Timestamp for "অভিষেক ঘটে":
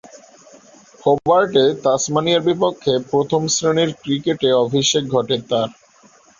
4.63-5.37